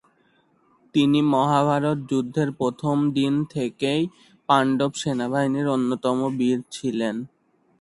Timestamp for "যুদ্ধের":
2.09-2.49